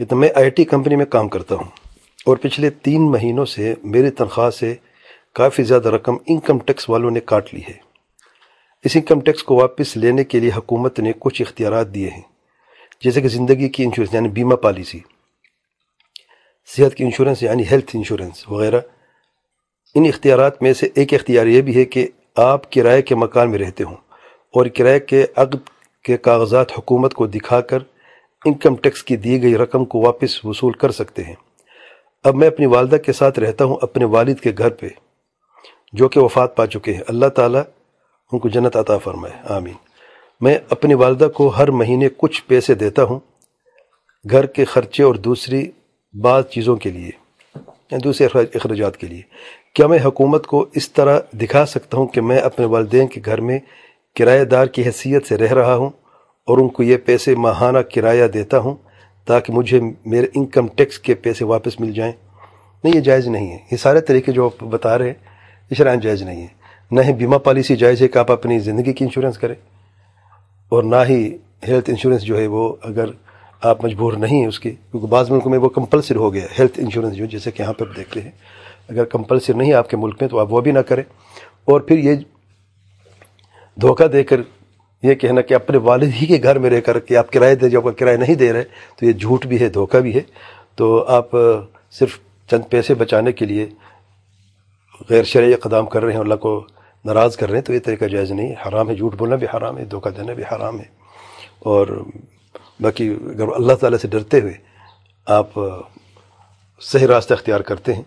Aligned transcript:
کہ 0.00 0.14
میں 0.14 0.28
I 0.34 0.50
T 0.50 0.64
company 0.64 0.96
میں 0.96 1.06
کام 1.06 1.28
کرتا 1.28 1.54
ہوں 1.54 1.64
اور 2.26 2.36
پچھلے 2.36 2.70
تین 2.70 3.10
مہینوں 3.10 3.44
سے 3.44 3.74
میری 3.82 4.10
تنخواہ 4.10 4.50
سے 4.50 4.74
کافی 5.34 5.62
زیادہ 5.62 5.88
رقم 5.88 6.16
انکم 6.26 6.58
ٹیکس 6.58 6.90
والوں 6.90 7.10
نے 7.10 7.20
کاٹ 7.20 7.54
لی 7.54 7.60
ہے۔ 7.68 7.72
اس 8.84 8.92
انکم 8.94 9.20
ٹیکس 9.20 9.42
کو 9.42 9.54
واپس 9.56 9.96
لینے 9.96 10.24
کے 10.24 10.40
لیے 10.40 10.50
حکومت 10.56 11.00
نے 11.00 11.12
کچھ 11.18 11.42
اختیارات 11.42 11.94
دیے 11.94 12.10
ہیں، 12.10 12.22
جیسے 13.04 13.20
کہ 13.20 13.28
زندگی 13.28 13.68
کی 13.68 13.84
انشورنس 13.84 14.14
یعنی 14.14 14.28
بیمہ 14.28 14.54
پالیسی، 14.54 14.98
صحت 16.76 16.94
کی 16.94 17.04
انشورنس 17.04 17.42
یعنی 17.42 17.62
ہیلتھ 17.70 17.96
انشورنس 17.96 18.48
وغیرہ۔ 18.48 18.80
ان 19.94 20.04
اختیارات 20.04 20.62
میں 20.62 20.72
سے 20.72 20.88
ایک 20.94 21.14
اختیار 21.14 21.46
یہ 21.46 21.60
بھی 21.60 21.76
ہے 21.76 21.84
کہ 21.84 22.08
آپ 22.36 22.72
کرائے 22.72 23.02
کے 23.02 23.14
مکان 23.14 23.50
میں 23.50 23.58
رہتے 23.58 23.84
ہوں 23.84 23.96
اور 24.54 24.66
کرائے 24.66 25.00
کے 25.00 25.26
عقد 25.36 25.68
کے 26.04 26.16
کاغذات 26.16 26.78
حکومت 26.78 27.14
کو 27.14 27.26
دکھا 27.26 27.60
کر 27.60 27.78
انکم 28.44 28.76
ٹیکس 28.76 29.02
کی 29.02 29.16
دی 29.16 29.42
گئی 29.42 29.56
رقم 29.56 29.84
کو 29.84 30.00
واپس 30.00 30.44
وصول 30.44 30.72
کر 30.72 30.90
سکتے 30.90 31.24
ہیں۔ 31.24 31.34
اب 32.24 32.34
میں 32.34 32.46
اپنی 32.46 32.66
والدہ 32.66 32.96
کے 32.96 33.12
ساتھ 33.12 33.38
رہتا 33.38 33.64
ہوں 33.64 33.76
اپنے 33.82 34.04
والد 34.04 34.34
کے 34.34 34.52
گھر 34.58 34.68
پہ، 34.68 34.88
جو 35.92 36.08
کہ 36.08 36.20
وفات 36.20 36.56
پا 36.56 36.66
چکے 36.66 36.94
ہیں۔ 36.94 37.00
اللہ 37.08 37.26
تعالیٰ 37.26 37.62
ان 38.32 38.38
کو 38.38 38.48
جنت 38.48 38.76
عطا 38.76 38.98
فرمائے۔ 38.98 39.34
آمین۔ 39.48 39.74
میں 40.40 40.58
اپنی 40.70 40.94
والدہ 40.94 41.28
کو 41.34 41.48
ہر 41.48 41.70
مہینے 41.70 42.08
کچھ 42.16 42.42
پیسے 42.46 42.74
دیتا 42.74 43.02
ہوں 43.02 43.20
گھر 44.30 44.46
کے 44.46 44.64
خرچے 44.64 45.02
اور 45.02 45.14
دوسری 45.14 45.70
بعض 46.20 46.44
چیزوں 46.44 46.76
کے 46.76 46.90
لیے 46.90 47.10
یا 47.90 47.98
دوسرے 48.04 48.26
اخراجات 48.54 48.96
کے 48.96 49.06
لیے۔ 49.06 49.22
کیا 49.74 49.86
میں 49.86 49.98
حکومت 50.04 50.46
کو 50.46 50.66
اس 50.74 50.92
طرح 50.92 51.20
دکھا 51.32 51.66
سکتا 51.66 51.98
ہوں 51.98 52.06
کہ 52.06 52.20
میں 52.20 52.38
اپنے 52.38 52.66
والدین 52.66 53.06
کے 53.06 53.20
گھر 53.24 53.40
میں 53.40 53.58
کرایہ 54.16 54.44
دار 54.44 54.66
کی 54.66 54.82
حیثیت 54.82 55.26
سے 55.26 55.36
رہ 55.36 55.52
رہا 55.52 55.74
ہوں؟ 55.74 55.90
اور 56.50 56.58
ان 56.58 56.68
کو 56.68 56.82
یہ 56.82 56.96
پیسے 56.96 57.34
ماہانہ 57.34 57.78
کرایہ 57.94 58.26
دیتا 58.26 58.58
ہوں 58.58 58.74
تاکہ 59.26 59.52
مجھے 59.52 59.80
میرے 60.06 60.26
انکم 60.34 60.66
ٹیکس 60.68 60.98
کے 60.98 61.14
پیسے 61.14 61.44
واپس 61.44 61.80
مل 61.80 61.92
جائیں۔ 61.92 62.12
نہیں، 62.84 62.94
یہ 62.94 63.00
جائز 63.00 63.26
نہیں 63.28 63.50
ہے۔ 63.52 63.58
یہ 63.72 63.76
سارے 63.76 64.00
طریقے 64.00 64.32
جو 64.32 64.44
آپ 64.44 64.64
بتا 64.64 64.98
رہے 64.98 65.06
ہیں 65.06 65.14
یہ 65.70 65.74
شرائن 65.74 66.00
جائز 66.00 66.22
نہیں 66.22 66.42
ہے۔ 66.42 66.46
نہ 66.90 67.00
ہی 67.00 67.12
بیمہ 67.12 67.36
پالیسی 67.36 67.76
جائز 67.76 68.02
ہے 68.02 68.08
کہ 68.08 68.18
آپ 68.18 68.32
اپنی 68.32 68.58
زندگی 68.58 68.92
کی 68.92 69.04
انشورنس 69.04 69.38
کریں، 69.38 69.54
اور 70.68 70.82
نہ 70.82 70.96
ہی 71.08 71.36
ہیلتھ 71.68 71.90
انشورنس 71.90 72.22
جو 72.22 72.38
ہے 72.38 72.46
وہ 72.46 72.74
اگر 72.82 73.10
آپ 73.62 73.84
مجبور 73.84 74.12
نہیں 74.12 74.40
ہیں 74.40 74.46
اس 74.46 74.60
کی، 74.60 74.70
کیونکہ 74.70 75.06
بعض 75.06 75.30
ملکوں 75.30 75.50
میں 75.50 75.58
وہ 75.58 75.68
کمپلسری 75.68 76.18
ہو 76.18 76.32
گیا 76.34 76.46
ہیلتھ 76.58 76.80
انشورنس 76.80 77.14
جو، 77.14 77.24
جیسے 77.24 77.50
کہ 77.50 77.62
یہاں 77.62 77.72
پر 77.72 77.86
دیکھ 77.96 78.14
رہے 78.14 78.24
ہیں۔ 78.24 78.30
اگر 78.88 79.04
کمپلسری 79.04 79.58
نہیں 79.58 79.68
ہے 79.68 79.74
آپ 79.74 79.90
کے 79.90 79.96
ملک 79.96 80.16
میں 80.20 80.28
تو 80.28 80.38
آپ 80.38 80.52
وہ 80.52 80.60
بھی 80.60 80.72
نہ 80.72 80.78
کریں۔ 80.78 81.02
اور 81.64 81.80
پھر 81.80 81.98
یہ 81.98 82.14
دھوکہ 83.80 84.06
دے 84.06 84.24
کر 84.24 84.40
یہ 85.02 85.14
کہنا 85.14 85.40
کہ 85.40 85.54
اپنے 85.54 85.78
والد 85.78 86.10
ہی 86.22 86.26
کے 86.26 86.38
گھر 86.42 86.58
میں 86.58 86.70
رہ 86.70 86.80
کر 86.80 86.98
کہ 87.00 87.16
آپ 87.16 87.32
کرایہ 87.32 87.54
دے 87.54 87.68
جب 87.68 87.82
کرایہ 87.98 88.16
نہیں 88.16 88.34
دے 88.34 88.52
رہے 88.52 88.64
تو 88.96 89.06
یہ 89.06 89.12
جھوٹ 89.12 89.46
بھی 89.46 89.60
ہے، 89.60 89.68
دھوکہ 89.68 89.98
بھی 89.98 90.14
ہے۔ 90.14 90.20
تو 90.74 91.04
آپ 91.08 91.28
صرف 91.90 92.18
چند 92.50 92.70
پیسے 92.70 92.94
بچانے 92.94 93.32
کے 93.32 93.44
لیے 93.44 93.68
غیر 95.10 95.24
شرعی 95.24 95.54
اقدام 95.54 95.86
کر 95.86 96.02
رہے 96.02 96.12
ہیں، 96.12 96.20
اللہ 96.20 96.34
کو 96.34 96.66
ناراض 97.04 97.36
کر 97.36 97.48
رہے 97.48 97.58
ہیں، 97.58 97.64
تو 97.64 97.74
یہ 97.74 97.78
طریقہ 97.84 98.04
جائز 98.04 98.32
نہیں 98.32 98.48
ہے۔ 98.48 98.68
حرام 98.68 98.90
ہے، 98.90 98.94
جھوٹ 98.94 99.14
بولنا 99.14 99.36
بھی 99.36 99.46
حرام 99.56 99.78
ہے، 99.78 99.84
دھوکہ 99.84 100.10
دینا 100.10 100.32
بھی 100.32 100.42
حرام 100.52 100.78
ہے۔ 100.78 100.84
اور 101.58 102.04
باقی 102.80 103.08
اگر 103.10 103.48
اللہ 103.54 103.72
تعالیٰ 103.72 103.98
سے 103.98 104.08
ڈرتے 104.08 104.40
ہوئے 104.40 104.52
آپ 105.26 105.50
صحیح 106.80 107.06
راستہ 107.06 107.34
اختیار 107.34 107.60
کرتے 107.60 107.94
ہیں، 107.94 108.02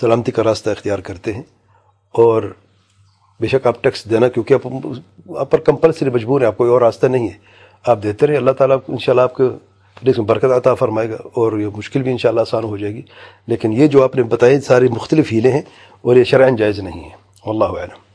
سلامتی 0.00 0.32
کا 0.32 0.44
راستہ 0.44 0.70
اختیار 0.70 0.98
کرتے 0.98 1.32
ہیں 1.32 1.42
اور 2.10 2.42
بے 3.40 3.46
شک 3.46 3.66
آپ 3.66 3.82
ٹیکس 3.82 4.10
دینا 4.10 4.28
کیونکہ 4.28 4.54
آپ 4.54 4.88
آپ 5.36 5.50
پر 5.50 5.60
کمپلسری 5.60 6.10
مجبور 6.10 6.40
ہیں، 6.40 6.48
آپ 6.48 6.56
کوئی 6.56 6.70
اور 6.70 6.80
راستہ 6.80 7.06
نہیں 7.06 7.28
ہے۔ 7.28 7.34
آپ 7.86 7.98
دیتے 8.02 8.26
رہے، 8.26 8.36
اللہ 8.36 8.50
تعالیٰ 8.50 8.76
ان 8.88 8.98
شاء 8.98 9.12
اللہ 9.12 9.22
آپ 9.22 9.34
کو 9.34 9.44
میں 10.02 10.20
برکت 10.20 10.44
عطا 10.44 10.74
فرمائے 10.74 11.10
گا 11.10 11.16
اور 11.34 11.58
یہ 11.58 11.66
مشکل 11.76 12.02
بھی 12.02 12.10
انشاءاللہ 12.10 12.40
آسان 12.40 12.64
ہو 12.64 12.76
جائے 12.76 12.94
گی۔ 12.94 13.02
لیکن 13.46 13.72
یہ 13.72 13.86
جو 13.86 14.04
آپ 14.04 14.16
نے 14.16 14.22
بتائی 14.22 14.60
ساری 14.60 14.88
مختلف 14.88 15.32
ہیلیں 15.32 15.52
ہیں 15.52 15.62
اور 16.02 16.16
یہ 16.16 16.24
شرائن 16.24 16.56
جائز 16.56 16.80
نہیں 16.80 17.00
ہیں۔ 17.00 17.16
اللہ 17.46 17.64
علم 17.64 18.09